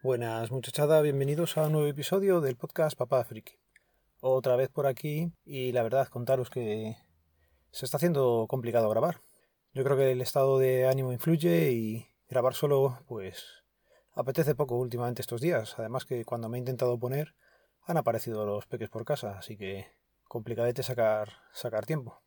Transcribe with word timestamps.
Buenas 0.00 0.52
muchachada, 0.52 1.02
bienvenidos 1.02 1.58
a 1.58 1.66
un 1.66 1.72
nuevo 1.72 1.88
episodio 1.88 2.40
del 2.40 2.54
podcast 2.54 2.96
Papá 2.96 3.24
Friki. 3.24 3.58
Otra 4.20 4.54
vez 4.54 4.68
por 4.68 4.86
aquí 4.86 5.32
y 5.44 5.72
la 5.72 5.82
verdad 5.82 6.06
contaros 6.06 6.50
que 6.50 6.96
se 7.72 7.84
está 7.84 7.96
haciendo 7.96 8.46
complicado 8.48 8.88
grabar. 8.90 9.22
Yo 9.74 9.82
creo 9.82 9.96
que 9.96 10.12
el 10.12 10.20
estado 10.20 10.60
de 10.60 10.86
ánimo 10.86 11.12
influye 11.12 11.72
y 11.72 12.06
grabar 12.28 12.54
solo 12.54 13.00
pues 13.08 13.64
apetece 14.12 14.54
poco 14.54 14.76
últimamente 14.76 15.20
estos 15.20 15.40
días. 15.40 15.74
Además 15.80 16.04
que 16.04 16.24
cuando 16.24 16.48
me 16.48 16.58
he 16.58 16.60
intentado 16.60 16.96
poner 16.96 17.34
han 17.84 17.96
aparecido 17.96 18.46
los 18.46 18.66
peques 18.66 18.90
por 18.90 19.04
casa, 19.04 19.36
así 19.36 19.56
que 19.56 19.88
complicadete 20.28 20.84
sacar, 20.84 21.28
sacar 21.52 21.86
tiempo. 21.86 22.22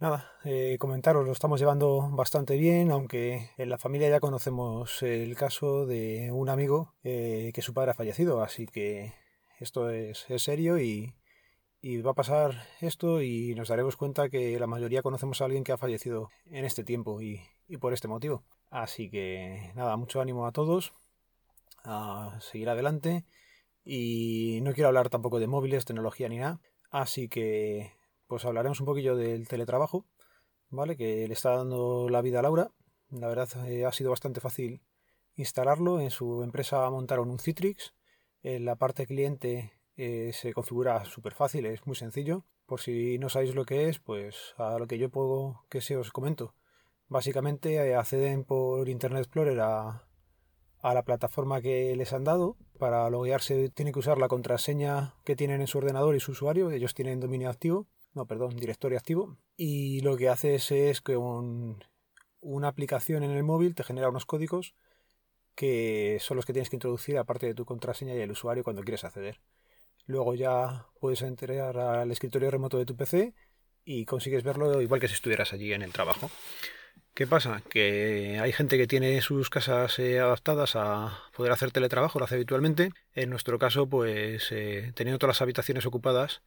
Nada, 0.00 0.30
eh, 0.44 0.76
comentaros, 0.78 1.26
lo 1.26 1.32
estamos 1.32 1.58
llevando 1.58 2.08
bastante 2.12 2.56
bien, 2.56 2.92
aunque 2.92 3.50
en 3.56 3.68
la 3.68 3.78
familia 3.78 4.08
ya 4.08 4.20
conocemos 4.20 5.02
el 5.02 5.34
caso 5.34 5.86
de 5.86 6.30
un 6.30 6.48
amigo 6.48 6.94
eh, 7.02 7.50
que 7.52 7.62
su 7.62 7.74
padre 7.74 7.90
ha 7.90 7.94
fallecido, 7.94 8.40
así 8.40 8.66
que 8.66 9.12
esto 9.58 9.90
es, 9.90 10.24
serio 10.36 10.78
y, 10.78 11.12
va 12.06 12.12
a 12.12 12.14
pasar 12.14 12.52
esto 12.80 13.22
y 13.22 13.56
nos 13.56 13.68
daremos 13.68 13.96
cuenta 13.96 14.28
que 14.28 14.60
la 14.60 14.68
mayoría 14.68 15.02
conocemos 15.02 15.40
a 15.40 15.46
alguien 15.46 15.64
que 15.64 15.72
ha 15.72 15.76
fallecido 15.76 16.30
en 16.46 16.64
este 16.64 16.84
tiempo 16.84 17.20
y, 17.20 17.40
y 17.66 17.78
por 17.78 17.92
este 17.92 18.06
motivo. 18.06 18.44
Así 18.70 19.10
que 19.10 19.72
nada, 19.74 19.96
mucho 19.96 20.20
ánimo 20.20 20.46
a 20.46 20.52
todos, 20.52 20.92
a 21.82 22.38
seguir 22.40 22.68
adelante 22.68 23.24
y 23.84 24.60
no 24.62 24.74
quiero 24.74 24.88
hablar 24.88 25.08
tampoco 25.08 25.40
de 25.40 25.48
móviles, 25.48 25.86
tecnología 25.86 26.28
ni 26.28 26.38
nada, 26.38 26.60
así 26.92 27.28
que 27.28 27.97
pues 28.28 28.44
hablaremos 28.44 28.78
un 28.80 28.86
poquillo 28.86 29.16
del 29.16 29.48
teletrabajo, 29.48 30.06
¿vale? 30.68 30.96
Que 30.96 31.26
le 31.26 31.32
está 31.32 31.56
dando 31.56 32.08
la 32.08 32.20
vida 32.20 32.38
a 32.38 32.42
Laura. 32.42 32.70
La 33.10 33.26
verdad 33.26 33.48
eh, 33.66 33.86
ha 33.86 33.92
sido 33.92 34.10
bastante 34.10 34.40
fácil 34.40 34.82
instalarlo. 35.34 35.98
En 35.98 36.10
su 36.10 36.42
empresa 36.42 36.88
montaron 36.90 37.30
un 37.30 37.38
Citrix. 37.38 37.94
En 38.42 38.66
la 38.66 38.76
parte 38.76 39.06
cliente 39.06 39.72
eh, 39.96 40.30
se 40.34 40.52
configura 40.52 41.04
súper 41.06 41.34
fácil, 41.34 41.66
es 41.66 41.86
muy 41.86 41.96
sencillo. 41.96 42.44
Por 42.66 42.80
si 42.80 43.18
no 43.18 43.30
sabéis 43.30 43.54
lo 43.54 43.64
que 43.64 43.88
es, 43.88 43.98
pues 43.98 44.54
a 44.58 44.78
lo 44.78 44.86
que 44.86 44.98
yo 44.98 45.08
puedo 45.08 45.64
que 45.70 45.80
se 45.80 45.96
os 45.96 46.12
comento. 46.12 46.54
Básicamente 47.08 47.76
eh, 47.76 47.94
acceden 47.94 48.44
por 48.44 48.90
Internet 48.90 49.20
Explorer 49.20 49.58
a, 49.60 50.06
a 50.82 50.94
la 50.94 51.02
plataforma 51.02 51.62
que 51.62 51.96
les 51.96 52.12
han 52.12 52.24
dado. 52.24 52.58
Para 52.78 53.08
loguearse 53.08 53.70
tienen 53.70 53.94
que 53.94 54.00
usar 54.00 54.18
la 54.18 54.28
contraseña 54.28 55.14
que 55.24 55.34
tienen 55.34 55.62
en 55.62 55.66
su 55.66 55.78
ordenador 55.78 56.14
y 56.14 56.20
su 56.20 56.32
usuario. 56.32 56.70
Ellos 56.70 56.92
tienen 56.92 57.20
dominio 57.20 57.48
activo 57.48 57.88
no, 58.14 58.26
perdón, 58.26 58.56
directorio 58.56 58.98
activo. 58.98 59.36
Y 59.56 60.00
lo 60.00 60.16
que 60.16 60.28
haces 60.28 60.70
es 60.70 61.00
que 61.00 61.16
una 61.16 62.68
aplicación 62.68 63.22
en 63.22 63.30
el 63.30 63.44
móvil 63.44 63.74
te 63.74 63.84
genera 63.84 64.08
unos 64.08 64.26
códigos 64.26 64.74
que 65.54 66.18
son 66.20 66.36
los 66.36 66.46
que 66.46 66.52
tienes 66.52 66.70
que 66.70 66.76
introducir 66.76 67.18
aparte 67.18 67.46
de 67.46 67.54
tu 67.54 67.64
contraseña 67.64 68.14
y 68.14 68.20
el 68.20 68.30
usuario 68.30 68.62
cuando 68.62 68.82
quieres 68.82 69.02
acceder. 69.02 69.40
Luego 70.06 70.36
ya 70.36 70.86
puedes 71.00 71.20
entrar 71.22 71.76
al 71.76 72.10
escritorio 72.12 72.48
remoto 72.50 72.78
de 72.78 72.86
tu 72.86 72.94
PC 72.96 73.34
y 73.84 74.04
consigues 74.04 74.44
verlo 74.44 74.80
igual 74.80 75.00
que 75.00 75.08
si 75.08 75.14
estuvieras 75.14 75.52
allí 75.52 75.72
en 75.72 75.82
el 75.82 75.92
trabajo. 75.92 76.30
¿Qué 77.12 77.26
pasa? 77.26 77.60
Que 77.68 78.38
hay 78.40 78.52
gente 78.52 78.76
que 78.76 78.86
tiene 78.86 79.20
sus 79.20 79.50
casas 79.50 79.98
eh, 79.98 80.20
adaptadas 80.20 80.76
a 80.76 81.18
poder 81.36 81.50
hacer 81.50 81.72
teletrabajo, 81.72 82.20
lo 82.20 82.26
hace 82.26 82.36
habitualmente. 82.36 82.92
En 83.12 83.28
nuestro 83.28 83.58
caso, 83.58 83.88
pues 83.88 84.52
eh, 84.52 84.92
teniendo 84.94 85.18
todas 85.18 85.34
las 85.34 85.42
habitaciones 85.42 85.84
ocupadas, 85.84 86.42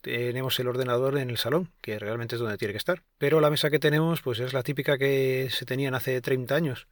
tenemos 0.00 0.58
el 0.60 0.68
ordenador 0.68 1.18
en 1.18 1.30
el 1.30 1.38
salón, 1.38 1.72
que 1.80 1.98
realmente 1.98 2.36
es 2.36 2.40
donde 2.40 2.58
tiene 2.58 2.72
que 2.72 2.78
estar. 2.78 3.02
Pero 3.18 3.40
la 3.40 3.50
mesa 3.50 3.70
que 3.70 3.78
tenemos, 3.78 4.22
pues 4.22 4.40
es 4.40 4.52
la 4.52 4.62
típica 4.62 4.98
que 4.98 5.48
se 5.50 5.64
tenían 5.66 5.94
hace 5.94 6.20
30 6.20 6.54
años. 6.54 6.88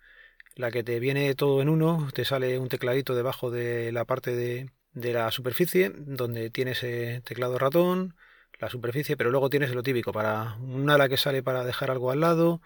La 0.56 0.70
que 0.70 0.84
te 0.84 1.00
viene 1.00 1.34
todo 1.34 1.62
en 1.62 1.68
uno, 1.68 2.08
te 2.14 2.24
sale 2.24 2.58
un 2.58 2.68
tecladito 2.68 3.14
debajo 3.14 3.50
de 3.50 3.92
la 3.92 4.04
parte 4.06 4.34
de, 4.36 4.70
de 4.92 5.12
la 5.12 5.30
superficie, 5.30 5.92
donde 5.94 6.50
tienes 6.50 6.82
el 6.82 7.22
teclado 7.22 7.58
ratón, 7.58 8.16
la 8.58 8.70
superficie, 8.70 9.16
pero 9.16 9.30
luego 9.30 9.50
tienes 9.50 9.74
lo 9.74 9.82
típico, 9.82 10.12
para 10.12 10.54
un 10.56 10.88
ala 10.90 11.08
que 11.08 11.16
sale 11.18 11.42
para 11.42 11.64
dejar 11.64 11.90
algo 11.90 12.10
al 12.10 12.20
lado, 12.20 12.62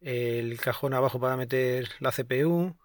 el 0.00 0.58
cajón 0.60 0.94
abajo 0.94 1.20
para 1.20 1.36
meter 1.36 1.88
la 2.00 2.12
CPU, 2.12 2.76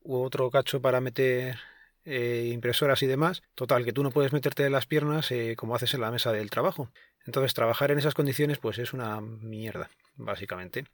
u 0.00 0.22
otro 0.22 0.50
cacho 0.50 0.80
para 0.80 1.00
meter 1.00 1.58
eh, 2.06 2.50
impresoras 2.52 3.02
y 3.02 3.06
demás. 3.06 3.42
Total, 3.54 3.84
que 3.84 3.92
tú 3.92 4.02
no 4.02 4.10
puedes 4.10 4.32
meterte 4.32 4.70
las 4.70 4.86
piernas 4.86 5.30
eh, 5.32 5.54
como 5.56 5.74
haces 5.74 5.92
en 5.92 6.00
la 6.00 6.12
mesa 6.12 6.32
del 6.32 6.50
trabajo. 6.50 6.90
Entonces, 7.26 7.52
trabajar 7.52 7.90
en 7.90 7.98
esas 7.98 8.14
condiciones, 8.14 8.58
pues 8.58 8.78
es 8.78 8.92
una 8.92 9.20
mierda, 9.20 9.90
básicamente. 10.14 10.84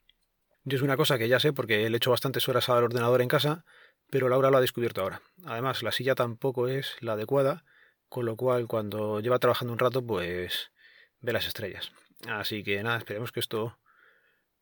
Yo 0.64 0.76
es 0.76 0.82
una 0.82 0.96
cosa 0.96 1.18
que 1.18 1.28
ya 1.28 1.38
sé 1.38 1.52
porque 1.52 1.88
le 1.90 1.94
he 1.94 1.98
hecho 1.98 2.10
bastantes 2.10 2.48
horas 2.48 2.68
al 2.70 2.84
ordenador 2.84 3.20
en 3.20 3.28
casa, 3.28 3.64
pero 4.10 4.28
Laura 4.28 4.50
lo 4.50 4.56
ha 4.56 4.62
descubierto 4.62 5.02
ahora. 5.02 5.20
Además, 5.44 5.82
la 5.82 5.92
silla 5.92 6.14
tampoco 6.14 6.66
es 6.66 6.96
la 7.00 7.12
adecuada, 7.12 7.64
con 8.08 8.24
lo 8.24 8.36
cual 8.36 8.66
cuando 8.66 9.20
lleva 9.20 9.38
trabajando 9.38 9.72
un 9.72 9.78
rato, 9.78 10.04
pues 10.04 10.72
ve 11.20 11.32
las 11.32 11.46
estrellas. 11.46 11.92
Así 12.26 12.62
que 12.62 12.82
nada, 12.82 12.98
esperemos 12.98 13.32
que 13.32 13.40
esto 13.40 13.78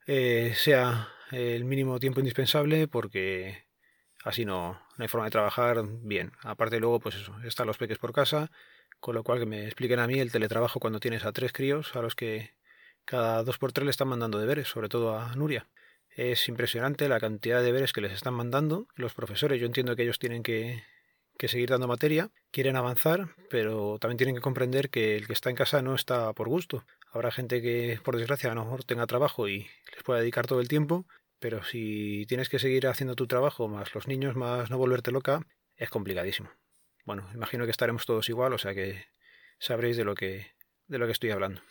eh, 0.06 0.53
sea 0.56 1.11
el 1.31 1.65
mínimo 1.65 2.00
tiempo 2.00 2.19
indispensable 2.19 2.88
porque 2.88 3.69
Así 4.25 4.44
no, 4.44 4.72
no 4.72 5.03
hay 5.03 5.08
forma 5.08 5.26
de 5.26 5.31
trabajar 5.31 5.82
bien. 6.03 6.32
Aparte 6.42 6.78
luego, 6.78 7.00
pues 7.00 7.14
eso, 7.16 7.34
están 7.44 7.66
los 7.66 7.78
peques 7.78 7.98
por 7.98 8.12
casa, 8.12 8.50
con 8.98 9.14
lo 9.14 9.25
cual 9.25 9.38
que 9.38 9.47
me 9.47 9.64
expliquen 9.64 9.98
a 9.98 10.06
mí 10.06 10.20
el 10.20 10.31
teletrabajo 10.31 10.78
cuando 10.81 11.00
tienes 11.00 11.25
a 11.25 11.32
tres 11.32 11.53
críos 11.53 11.97
a 11.97 12.03
los 12.03 12.14
que 12.14 12.54
cada 13.04 13.42
dos 13.42 13.58
por 13.58 13.72
tres 13.72 13.86
le 13.86 13.91
están 13.91 14.08
mandando 14.08 14.38
deberes, 14.38 14.69
sobre 14.69 14.88
todo 14.88 15.19
a 15.19 15.34
Nuria. 15.34 15.69
Es 16.10 16.48
impresionante 16.48 17.08
la 17.08 17.20
cantidad 17.20 17.58
de 17.58 17.64
deberes 17.64 17.92
que 17.92 18.00
les 18.00 18.12
están 18.12 18.34
mandando 18.34 18.88
los 18.94 19.14
profesores. 19.14 19.60
Yo 19.60 19.66
entiendo 19.66 19.97
que 19.97 20.03
ellos 20.03 20.19
tienen 20.19 20.42
que, 20.42 20.82
que 21.38 21.48
seguir 21.48 21.70
dando 21.70 21.88
materia, 21.88 22.31
quieren 22.50 22.76
avanzar, 22.76 23.34
pero 23.48 23.98
también 23.98 24.19
tienen 24.19 24.34
que 24.34 24.42
comprender 24.42 24.91
que 24.91 25.16
el 25.16 25.26
que 25.26 25.32
está 25.32 25.48
en 25.48 25.56
casa 25.56 25.81
no 25.81 25.94
está 25.94 26.32
por 26.34 26.48
gusto. 26.48 26.84
Habrá 27.12 27.31
gente 27.31 27.62
que, 27.62 27.98
por 28.04 28.16
desgracia, 28.16 28.52
a 28.52 28.54
lo 28.54 28.64
mejor 28.64 28.84
tenga 28.84 29.06
trabajo 29.06 29.48
y 29.48 29.66
les 29.94 30.02
pueda 30.04 30.20
dedicar 30.20 30.47
todo 30.47 30.60
el 30.60 30.69
tiempo, 30.69 31.06
pero 31.41 31.65
si 31.65 32.27
tienes 32.28 32.49
que 32.49 32.59
seguir 32.59 32.87
haciendo 32.87 33.17
tu 33.17 33.27
trabajo, 33.27 33.67
más 33.67 33.95
los 33.95 34.06
niños, 34.06 34.37
más 34.37 34.71
no 34.71 34.78
volverte 34.78 35.11
loca, 35.11 35.47
es 35.77 35.91
complicadísimo. 35.91 36.51
Bueno, 37.05 37.28
imagino 37.34 37.65
que 37.65 37.71
estaremos 37.71 38.06
todos 38.06 38.28
igual, 38.28 38.53
o 38.53 38.59
sea 38.59 38.75
que 38.75 39.06
sabréis 39.59 39.97
de 39.97 40.05
lo 40.05 40.15
que, 40.15 40.53
de 40.87 40.99
lo 40.99 41.06
que 41.06 41.12
estoy 41.12 41.31
hablando. 41.31 41.62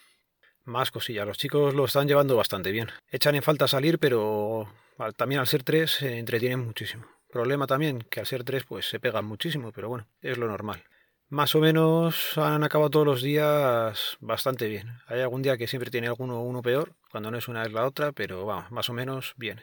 Más 0.66 0.92
cosillas, 0.92 1.26
los 1.26 1.38
chicos 1.38 1.74
lo 1.74 1.86
están 1.86 2.08
llevando 2.08 2.36
bastante 2.36 2.72
bien. 2.72 2.90
Echan 3.10 3.36
en 3.36 3.44
falta 3.44 3.68
salir, 3.68 4.00
pero 4.00 4.68
también 5.16 5.40
al 5.40 5.48
ser 5.48 5.64
tres 5.64 5.92
se 5.92 6.18
entretienen 6.18 6.60
muchísimo. 6.60 7.06
Problema 7.32 7.68
también 7.68 8.02
que 8.10 8.20
al 8.20 8.26
ser 8.26 8.44
tres 8.44 8.64
pues 8.66 8.90
se 8.90 9.00
pegan 9.00 9.26
muchísimo, 9.26 9.72
pero 9.72 9.88
bueno, 9.88 10.08
es 10.22 10.38
lo 10.38 10.48
normal. 10.48 10.84
Más 11.30 11.54
o 11.54 11.60
menos 11.60 12.38
han 12.40 12.64
acabado 12.64 12.90
todos 12.90 13.06
los 13.06 13.22
días 13.22 14.18
bastante 14.20 14.68
bien. 14.68 15.00
Hay 15.06 15.22
algún 15.22 15.44
día 15.44 15.58
que 15.58 15.68
siempre 15.68 15.92
tiene 15.92 16.08
alguno 16.08 16.42
uno 16.42 16.64
peor, 16.64 16.96
cuando 17.12 17.30
no 17.30 17.38
es 17.38 17.48
una 17.48 17.62
es 17.64 17.72
la 17.72 17.86
otra, 17.86 18.12
pero 18.14 18.48
vamos, 18.48 18.72
más 18.72 18.90
o 18.90 18.94
menos 18.94 19.36
bien. 19.38 19.62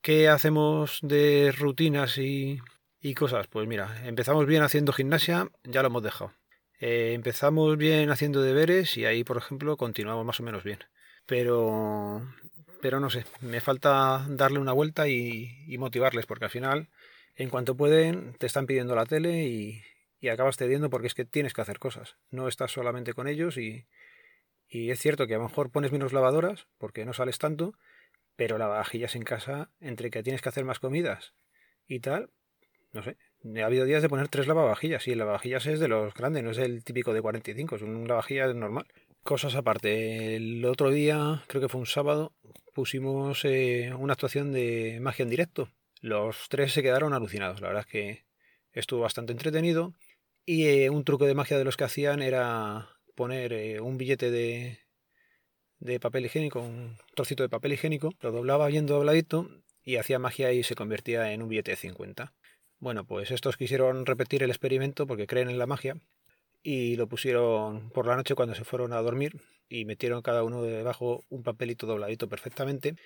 ¿Qué 0.00 0.28
hacemos 0.28 0.98
de 1.02 1.54
rutinas 1.56 2.18
y, 2.18 2.60
y 3.00 3.14
cosas? 3.14 3.46
Pues 3.46 3.68
mira, 3.68 4.04
empezamos 4.04 4.44
bien 4.46 4.64
haciendo 4.64 4.92
gimnasia, 4.92 5.48
ya 5.62 5.82
lo 5.82 5.86
hemos 5.86 6.02
dejado. 6.02 6.32
Eh, 6.80 7.12
empezamos 7.14 7.76
bien 7.76 8.10
haciendo 8.10 8.42
deberes 8.42 8.96
y 8.96 9.04
ahí, 9.04 9.22
por 9.22 9.36
ejemplo, 9.36 9.76
continuamos 9.76 10.26
más 10.26 10.40
o 10.40 10.42
menos 10.42 10.64
bien. 10.64 10.80
Pero, 11.26 12.26
pero 12.80 12.98
no 12.98 13.08
sé, 13.08 13.24
me 13.40 13.60
falta 13.60 14.26
darle 14.28 14.58
una 14.58 14.72
vuelta 14.72 15.06
y, 15.06 15.64
y 15.68 15.78
motivarles, 15.78 16.26
porque 16.26 16.46
al 16.46 16.50
final, 16.50 16.88
en 17.36 17.50
cuanto 17.50 17.76
pueden, 17.76 18.34
te 18.34 18.46
están 18.46 18.66
pidiendo 18.66 18.96
la 18.96 19.06
tele 19.06 19.44
y, 19.44 19.82
y 20.22 20.28
acabas 20.28 20.56
cediendo 20.56 20.88
porque 20.88 21.08
es 21.08 21.14
que 21.14 21.24
tienes 21.24 21.52
que 21.52 21.60
hacer 21.62 21.80
cosas. 21.80 22.16
No 22.30 22.46
estás 22.46 22.70
solamente 22.70 23.12
con 23.12 23.26
ellos 23.26 23.58
y, 23.58 23.88
y 24.68 24.90
es 24.92 25.00
cierto 25.00 25.26
que 25.26 25.34
a 25.34 25.38
lo 25.38 25.44
mejor 25.44 25.70
pones 25.70 25.90
menos 25.90 26.12
lavadoras 26.12 26.68
porque 26.78 27.04
no 27.04 27.12
sales 27.12 27.38
tanto, 27.38 27.74
pero 28.36 28.56
lavavajillas 28.56 29.16
en 29.16 29.24
casa, 29.24 29.72
entre 29.80 30.10
que 30.10 30.22
tienes 30.22 30.40
que 30.40 30.48
hacer 30.48 30.64
más 30.64 30.78
comidas 30.78 31.34
y 31.88 31.98
tal, 31.98 32.30
no 32.92 33.02
sé. 33.02 33.16
Ha 33.60 33.66
habido 33.66 33.84
días 33.84 34.00
de 34.00 34.08
poner 34.08 34.28
tres 34.28 34.46
lavavajillas 34.46 35.08
y 35.08 35.12
el 35.12 35.18
lavavajillas 35.18 35.66
es 35.66 35.80
de 35.80 35.88
los 35.88 36.14
grandes, 36.14 36.44
no 36.44 36.52
es 36.52 36.58
el 36.58 36.84
típico 36.84 37.12
de 37.12 37.20
45, 37.20 37.74
es 37.74 37.82
un 37.82 38.06
lavavajillas 38.06 38.54
normal. 38.54 38.86
Cosas 39.24 39.56
aparte, 39.56 40.36
el 40.36 40.64
otro 40.64 40.90
día, 40.90 41.42
creo 41.48 41.60
que 41.60 41.68
fue 41.68 41.80
un 41.80 41.86
sábado, 41.86 42.32
pusimos 42.74 43.44
eh, 43.44 43.92
una 43.98 44.12
actuación 44.12 44.52
de 44.52 45.00
magia 45.02 45.24
en 45.24 45.30
directo. 45.30 45.68
Los 46.00 46.48
tres 46.48 46.72
se 46.72 46.82
quedaron 46.82 47.12
alucinados, 47.12 47.60
la 47.60 47.68
verdad 47.68 47.84
es 47.86 47.90
que 47.90 48.24
estuvo 48.72 49.00
bastante 49.00 49.32
entretenido 49.32 49.94
y 50.44 50.66
eh, 50.66 50.90
un 50.90 51.04
truco 51.04 51.26
de 51.26 51.34
magia 51.34 51.58
de 51.58 51.64
los 51.64 51.76
que 51.76 51.84
hacían 51.84 52.22
era 52.22 52.88
poner 53.14 53.52
eh, 53.52 53.80
un 53.80 53.98
billete 53.98 54.30
de, 54.30 54.80
de 55.78 56.00
papel 56.00 56.26
higiénico, 56.26 56.60
un 56.60 56.96
trocito 57.14 57.42
de 57.42 57.48
papel 57.48 57.72
higiénico, 57.72 58.12
lo 58.20 58.32
doblaba 58.32 58.68
bien 58.68 58.86
dobladito 58.86 59.48
y 59.84 59.96
hacía 59.96 60.18
magia 60.18 60.52
y 60.52 60.62
se 60.62 60.74
convertía 60.74 61.32
en 61.32 61.42
un 61.42 61.48
billete 61.48 61.72
de 61.72 61.76
50. 61.76 62.34
Bueno, 62.78 63.04
pues 63.04 63.30
estos 63.30 63.56
quisieron 63.56 64.06
repetir 64.06 64.42
el 64.42 64.50
experimento 64.50 65.06
porque 65.06 65.26
creen 65.26 65.50
en 65.50 65.58
la 65.58 65.66
magia 65.66 65.96
y 66.62 66.96
lo 66.96 67.08
pusieron 67.08 67.90
por 67.90 68.06
la 68.06 68.16
noche 68.16 68.34
cuando 68.34 68.54
se 68.54 68.64
fueron 68.64 68.92
a 68.92 69.02
dormir 69.02 69.40
y 69.68 69.84
metieron 69.84 70.22
cada 70.22 70.44
uno 70.44 70.62
debajo 70.62 71.22
un 71.28 71.42
papelito 71.42 71.86
dobladito 71.86 72.28
perfectamente 72.28 72.96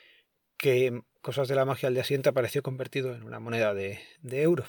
que 0.58 1.02
cosas 1.20 1.48
de 1.48 1.54
la 1.54 1.64
magia 1.64 1.88
al 1.88 1.94
día 1.94 2.04
siguiente 2.04 2.28
apareció 2.28 2.62
convertido 2.62 3.14
en 3.14 3.22
una 3.22 3.40
moneda 3.40 3.74
de, 3.74 3.98
de 4.20 4.42
euro. 4.42 4.64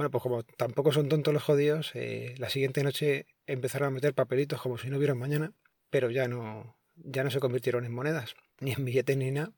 Bueno, 0.00 0.10
pues 0.10 0.22
como 0.22 0.42
tampoco 0.42 0.92
son 0.92 1.10
tontos 1.10 1.34
los 1.34 1.42
jodidos, 1.42 1.90
eh, 1.92 2.34
la 2.38 2.48
siguiente 2.48 2.82
noche 2.82 3.26
empezaron 3.46 3.88
a 3.88 3.90
meter 3.90 4.14
papelitos 4.14 4.58
como 4.58 4.78
si 4.78 4.88
no 4.88 4.96
hubiera 4.96 5.14
mañana, 5.14 5.52
pero 5.90 6.10
ya 6.10 6.26
no, 6.26 6.78
ya 6.94 7.22
no 7.22 7.30
se 7.30 7.38
convirtieron 7.38 7.84
en 7.84 7.92
monedas, 7.92 8.34
ni 8.60 8.72
en 8.72 8.86
billetes 8.86 9.18
ni 9.18 9.30
nada. 9.30 9.52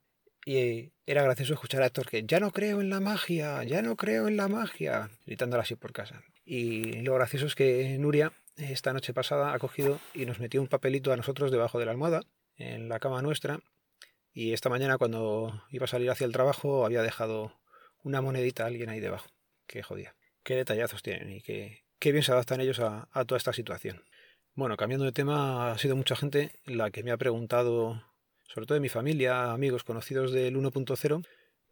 Y 0.45 0.91
era 1.05 1.23
gracioso 1.23 1.53
escuchar 1.53 1.81
a 1.81 1.85
Héctor 1.85 2.09
que 2.09 2.25
ya 2.25 2.41
no 2.41 2.51
creo 2.51 2.81
en 2.81 2.89
la 2.89 2.99
magia, 2.99 3.63
ya 3.63 3.81
no 3.81 3.95
creo 3.95 4.27
en 4.27 4.35
la 4.35 4.49
magia, 4.49 5.11
gritándola 5.25 5.63
así 5.63 5.77
por 5.77 5.93
casa. 5.93 6.21
Y 6.43 7.03
lo 7.03 7.13
gracioso 7.13 7.45
es 7.45 7.55
que 7.55 7.97
Nuria 7.97 8.33
esta 8.57 8.91
noche 8.91 9.13
pasada 9.13 9.53
ha 9.53 9.59
cogido 9.59 10.01
y 10.13 10.25
nos 10.25 10.41
metió 10.41 10.61
un 10.61 10.67
papelito 10.67 11.13
a 11.13 11.15
nosotros 11.15 11.51
debajo 11.51 11.79
de 11.79 11.85
la 11.85 11.91
almohada, 11.91 12.19
en 12.57 12.89
la 12.89 12.99
cama 12.99 13.21
nuestra, 13.21 13.61
y 14.33 14.51
esta 14.51 14.67
mañana 14.67 14.97
cuando 14.97 15.63
iba 15.69 15.85
a 15.85 15.87
salir 15.87 16.11
hacia 16.11 16.25
el 16.25 16.33
trabajo 16.33 16.85
había 16.85 17.01
dejado 17.01 17.53
una 18.03 18.19
monedita 18.19 18.65
a 18.65 18.67
alguien 18.67 18.89
ahí 18.89 18.99
debajo. 18.99 19.29
Qué 19.67 19.81
jodía. 19.81 20.13
Qué 20.43 20.55
detallazos 20.55 21.01
tienen 21.01 21.31
y 21.31 21.41
qué, 21.41 21.85
qué 21.99 22.11
bien 22.11 22.23
se 22.23 22.31
adaptan 22.31 22.61
ellos 22.61 22.79
a, 22.79 23.07
a 23.11 23.25
toda 23.25 23.37
esta 23.37 23.53
situación. 23.53 24.03
Bueno, 24.55 24.77
cambiando 24.77 25.05
de 25.05 25.11
tema, 25.11 25.71
ha 25.71 25.77
sido 25.77 25.95
mucha 25.95 26.15
gente 26.15 26.51
la 26.65 26.91
que 26.91 27.03
me 27.03 27.11
ha 27.11 27.17
preguntado 27.17 28.03
sobre 28.53 28.67
todo 28.67 28.75
de 28.75 28.81
mi 28.81 28.89
familia, 28.89 29.51
amigos, 29.51 29.83
conocidos 29.83 30.31
del 30.31 30.55
1.0, 30.55 31.25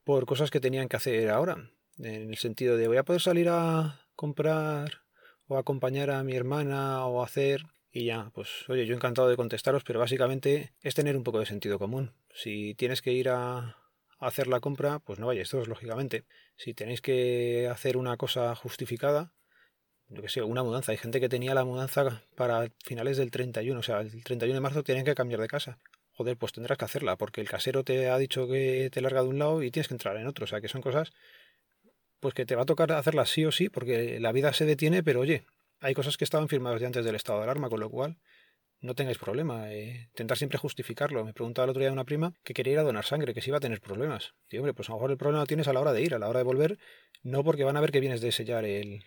por 0.04 0.26
cosas 0.26 0.50
que 0.50 0.60
tenían 0.60 0.88
que 0.88 0.98
hacer 0.98 1.30
ahora. 1.30 1.70
En 2.00 2.32
el 2.32 2.38
sentido 2.38 2.76
de 2.76 2.88
voy 2.88 2.98
a 2.98 3.04
poder 3.04 3.22
salir 3.22 3.50
a 3.50 4.08
comprar 4.16 5.04
o 5.48 5.58
acompañar 5.58 6.10
a 6.10 6.24
mi 6.24 6.36
hermana 6.36 7.06
o 7.06 7.22
hacer 7.22 7.66
y 7.92 8.06
ya, 8.06 8.32
pues 8.34 8.68
oye, 8.68 8.88
yo 8.88 8.96
encantado 8.96 9.28
de 9.30 9.36
contestaros, 9.36 9.84
pero 9.84 10.00
básicamente 10.00 10.74
es 10.82 10.96
tener 10.96 11.16
un 11.16 11.24
poco 11.24 11.40
de 11.40 11.46
sentido 11.46 11.78
común. 11.78 12.14
Si 12.34 12.74
tienes 12.76 13.04
que 13.04 13.12
ir 13.12 13.30
a, 13.30 13.78
hacer 14.22 14.48
la 14.48 14.62
compra, 14.62 15.00
pues 15.00 15.20
no 15.20 15.28
vayáis 15.28 15.50
todos, 15.50 15.68
lógicamente. 15.68 16.26
Si 16.56 16.74
tenéis 16.74 17.02
que 17.02 17.68
hacer 17.72 17.98
una 17.98 18.18
cosa 18.18 18.56
justificada, 18.56 19.34
yo 20.08 20.22
que 20.22 20.30
sé, 20.30 20.42
una 20.42 20.64
mudanza. 20.64 20.92
Hay 20.94 20.98
gente 20.98 21.20
que 21.20 21.30
tenía 21.30 21.54
la 21.54 21.66
mudanza 21.66 22.24
para 22.36 22.72
finales 22.86 23.18
del 23.18 23.32
31, 23.32 23.80
o 23.80 23.84
sea, 23.84 24.02
el 24.02 24.24
31 24.24 24.56
de 24.56 24.62
marzo 24.62 24.84
tienen 24.84 25.06
que 25.06 25.16
cambiar 25.16 25.42
de 25.42 25.48
casa 25.48 25.80
joder, 26.14 26.38
pues 26.38 26.52
tendrás 26.52 26.78
que 26.78 26.86
hacerla, 26.86 27.18
porque 27.18 27.42
el 27.42 27.50
casero 27.50 27.84
te 27.84 28.10
ha 28.10 28.18
dicho 28.18 28.48
que 28.48 28.90
te 28.92 29.02
larga 29.02 29.24
de 29.24 29.30
un 29.30 29.40
lado 29.40 29.64
y 29.64 29.72
tienes 29.72 29.88
que 29.88 29.96
entrar 29.96 30.18
en 30.18 30.28
otro. 30.28 30.44
O 30.46 30.48
sea, 30.48 30.62
que 30.62 30.68
son 30.68 30.82
cosas 30.82 31.14
pues 32.20 32.36
que 32.36 32.46
te 32.46 32.56
va 32.56 32.64
a 32.64 32.66
tocar 32.66 32.92
hacerlas 32.92 33.30
sí 33.30 33.46
o 33.46 33.52
sí, 33.52 33.70
porque 33.70 34.20
la 34.20 34.32
vida 34.32 34.54
se 34.54 34.66
detiene, 34.66 35.02
pero 35.02 35.22
oye, 35.22 35.46
hay 35.80 35.96
cosas 35.96 36.18
que 36.18 36.24
estaban 36.24 36.48
firmadas 36.50 36.80
ya 36.80 36.88
antes 36.88 37.04
del 37.04 37.16
estado 37.16 37.40
de 37.40 37.46
alarma, 37.46 37.70
con 37.70 37.80
lo 37.80 37.90
cual 37.90 38.18
no 38.82 38.96
tengáis 38.96 39.18
problema. 39.18 39.72
Eh, 39.72 40.08
intentar 40.10 40.38
siempre 40.38 40.58
justificarlo. 40.58 41.24
Me 41.24 41.34
preguntaba 41.34 41.66
el 41.66 41.70
otro 41.70 41.82
día 41.82 41.92
una 41.92 42.04
prima 42.04 42.34
que 42.44 42.54
quería 42.54 42.74
ir 42.74 42.80
a 42.80 42.84
donar 42.84 43.06
sangre, 43.06 43.34
que 43.34 43.42
si 43.42 43.50
iba 43.50 43.58
a 43.58 43.62
tener 43.62 43.80
problemas. 43.80 44.34
Y 44.50 44.58
hombre, 44.58 44.74
pues 44.74 44.90
a 44.90 44.94
lo 44.94 44.98
mejor 44.98 45.12
el 45.12 45.18
problema 45.18 45.42
lo 45.42 45.48
tienes 45.48 45.68
a 45.68 45.74
la 45.74 45.80
hora 45.80 45.94
de 45.94 46.02
ir, 46.02 46.14
a 46.14 46.20
la 46.20 46.28
hora 46.28 46.40
de 46.40 46.46
volver, 46.46 46.80
no 47.24 47.44
porque 47.44 47.64
van 47.64 47.78
a 47.78 47.82
ver 47.82 47.92
que 47.92 48.00
vienes 48.00 48.22
de 48.22 48.32
sellar 48.32 48.66
el. 48.66 49.04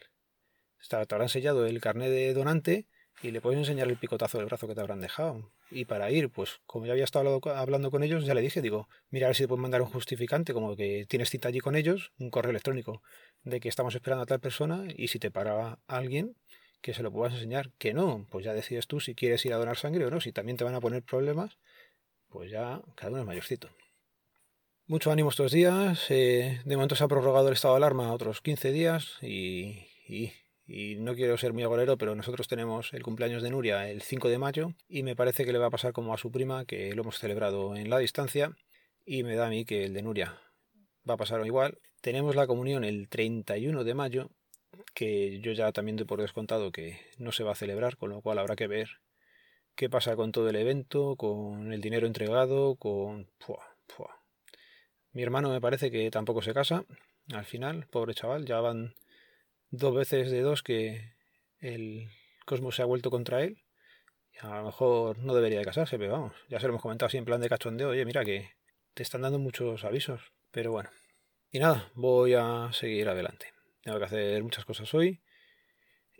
Te 0.88 0.96
habrán 0.96 1.28
sellado 1.28 1.66
el 1.66 1.80
carnet 1.80 2.10
de 2.10 2.34
donante 2.34 2.86
y 3.22 3.30
le 3.30 3.40
puedes 3.40 3.58
enseñar 3.58 3.88
el 3.88 3.96
picotazo 3.96 4.38
del 4.38 4.46
brazo 4.46 4.68
que 4.68 4.74
te 4.74 4.80
habrán 4.80 5.00
dejado. 5.00 5.50
Y 5.70 5.86
para 5.86 6.10
ir, 6.10 6.30
pues 6.30 6.60
como 6.66 6.86
ya 6.86 6.92
había 6.92 7.04
estado 7.04 7.40
hablando 7.56 7.90
con 7.90 8.02
ellos, 8.02 8.26
ya 8.26 8.34
le 8.34 8.42
dije, 8.42 8.60
digo, 8.60 8.88
mira 9.08 9.26
a 9.26 9.28
ver 9.30 9.36
si 9.36 9.44
te 9.44 9.48
pueden 9.48 9.62
mandar 9.62 9.82
un 9.82 9.88
justificante, 9.88 10.52
como 10.52 10.76
que 10.76 11.06
tienes 11.08 11.30
cita 11.30 11.48
allí 11.48 11.60
con 11.60 11.74
ellos, 11.74 12.12
un 12.18 12.30
correo 12.30 12.50
electrónico 12.50 13.02
de 13.42 13.60
que 13.60 13.68
estamos 13.68 13.94
esperando 13.94 14.24
a 14.24 14.26
tal 14.26 14.40
persona 14.40 14.84
y 14.94 15.08
si 15.08 15.18
te 15.18 15.30
para 15.30 15.78
alguien, 15.86 16.36
que 16.84 16.92
se 16.92 17.02
lo 17.02 17.10
puedas 17.10 17.32
enseñar. 17.32 17.70
Que 17.78 17.94
no, 17.94 18.26
pues 18.30 18.44
ya 18.44 18.52
decides 18.52 18.86
tú 18.86 19.00
si 19.00 19.14
quieres 19.14 19.44
ir 19.46 19.54
a 19.54 19.56
donar 19.56 19.78
sangre 19.78 20.04
o 20.04 20.10
no. 20.10 20.20
Si 20.20 20.32
también 20.32 20.58
te 20.58 20.64
van 20.64 20.74
a 20.74 20.80
poner 20.80 21.02
problemas, 21.02 21.56
pues 22.28 22.50
ya 22.50 22.82
cada 22.94 23.12
uno 23.12 23.22
es 23.22 23.26
mayorcito. 23.26 23.70
Mucho 24.86 25.10
ánimo 25.10 25.30
estos 25.30 25.50
días. 25.50 26.04
Eh, 26.10 26.60
de 26.62 26.76
momento 26.76 26.94
se 26.94 27.04
ha 27.04 27.08
prorrogado 27.08 27.48
el 27.48 27.54
estado 27.54 27.72
de 27.72 27.78
alarma 27.78 28.12
otros 28.12 28.42
15 28.42 28.70
días 28.70 29.16
y, 29.22 29.86
y 30.06 30.32
y 30.66 30.96
no 30.96 31.14
quiero 31.14 31.36
ser 31.36 31.52
muy 31.52 31.62
agorero, 31.62 31.98
pero 31.98 32.14
nosotros 32.14 32.48
tenemos 32.48 32.94
el 32.94 33.02
cumpleaños 33.02 33.42
de 33.42 33.50
Nuria 33.50 33.90
el 33.90 34.00
5 34.00 34.28
de 34.28 34.38
mayo 34.38 34.72
y 34.88 35.02
me 35.02 35.14
parece 35.14 35.44
que 35.44 35.52
le 35.52 35.58
va 35.58 35.66
a 35.66 35.70
pasar 35.70 35.92
como 35.92 36.14
a 36.14 36.18
su 36.18 36.30
prima, 36.30 36.64
que 36.64 36.94
lo 36.94 37.02
hemos 37.02 37.18
celebrado 37.18 37.76
en 37.76 37.90
la 37.90 37.98
distancia 37.98 38.56
y 39.04 39.24
me 39.24 39.36
da 39.36 39.46
a 39.46 39.50
mí 39.50 39.66
que 39.66 39.84
el 39.84 39.92
de 39.92 40.02
Nuria 40.02 40.40
va 41.08 41.14
a 41.14 41.18
pasar 41.18 41.44
igual. 41.44 41.78
Tenemos 42.00 42.34
la 42.34 42.46
comunión 42.46 42.84
el 42.84 43.08
31 43.08 43.84
de 43.84 43.94
mayo, 43.94 44.30
que 44.94 45.40
yo 45.40 45.52
ya 45.52 45.72
también 45.72 45.96
doy 45.96 46.06
por 46.06 46.20
descontado 46.20 46.72
que 46.72 47.00
no 47.18 47.32
se 47.32 47.44
va 47.44 47.52
a 47.52 47.56
celebrar, 47.56 47.96
con 47.96 48.10
lo 48.10 48.20
cual 48.20 48.38
habrá 48.38 48.56
que 48.56 48.66
ver 48.66 48.88
qué 49.74 49.90
pasa 49.90 50.16
con 50.16 50.32
todo 50.32 50.48
el 50.48 50.56
evento, 50.56 51.16
con 51.16 51.72
el 51.72 51.80
dinero 51.80 52.06
entregado, 52.06 52.76
con... 52.76 53.30
Mi 55.12 55.22
hermano 55.22 55.50
me 55.50 55.60
parece 55.60 55.90
que 55.90 56.10
tampoco 56.10 56.42
se 56.42 56.54
casa, 56.54 56.84
al 57.32 57.44
final, 57.44 57.86
pobre 57.86 58.14
chaval, 58.14 58.44
ya 58.44 58.60
van 58.60 58.94
dos 59.70 59.94
veces 59.94 60.30
de 60.30 60.40
dos 60.40 60.62
que 60.62 61.14
el 61.58 62.08
cosmos 62.44 62.76
se 62.76 62.82
ha 62.82 62.86
vuelto 62.86 63.10
contra 63.10 63.42
él. 63.42 63.58
Y 64.32 64.44
a 64.44 64.56
lo 64.56 64.64
mejor 64.64 65.18
no 65.18 65.34
debería 65.34 65.60
de 65.60 65.64
casarse, 65.64 65.98
pero 65.98 66.12
vamos, 66.12 66.32
ya 66.48 66.58
se 66.58 66.66
lo 66.66 66.72
hemos 66.72 66.82
comentado 66.82 67.06
así 67.06 67.16
en 67.16 67.24
plan 67.24 67.40
de 67.40 67.48
cachondeo. 67.48 67.90
Oye, 67.90 68.04
mira 68.04 68.24
que 68.24 68.50
te 68.94 69.02
están 69.02 69.22
dando 69.22 69.38
muchos 69.38 69.84
avisos, 69.84 70.32
pero 70.50 70.72
bueno. 70.72 70.90
Y 71.50 71.60
nada, 71.60 71.90
voy 71.94 72.34
a 72.34 72.70
seguir 72.72 73.08
adelante. 73.08 73.53
Tengo 73.84 73.98
que 73.98 74.04
hacer 74.04 74.42
muchas 74.42 74.64
cosas 74.64 74.92
hoy. 74.94 75.20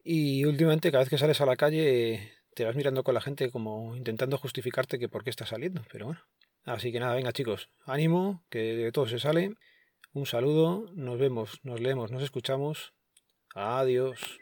Y 0.05 0.45
últimamente, 0.45 0.91
cada 0.91 1.03
vez 1.03 1.09
que 1.09 1.19
sales 1.19 1.41
a 1.41 1.47
la 1.47 1.57
calle, 1.57 2.33
te 2.55 2.65
vas 2.65 2.77
mirando 2.77 3.03
con 3.03 3.15
la 3.15 3.21
gente 3.21 3.51
como 3.51 3.97
intentando 3.97 4.39
justificarte 4.39 4.99
que 4.99 5.09
por 5.09 5.25
qué 5.25 5.31
estás 5.31 5.49
saliendo, 5.49 5.83
pero 5.91 6.07
bueno. 6.07 6.21
Así 6.65 6.93
que 6.93 7.01
nada, 7.01 7.15
venga 7.15 7.33
chicos, 7.33 7.71
ánimo, 7.85 8.45
que 8.51 8.59
de 8.59 8.93
todo 8.93 9.07
se 9.07 9.19
sale. 9.19 9.55
Un 10.13 10.27
saludo, 10.27 10.91
nos 10.95 11.19
vemos, 11.19 11.61
nos 11.63 11.81
leemos, 11.81 12.11
nos 12.11 12.23
escuchamos 12.23 12.93
Adiós. 13.55 14.41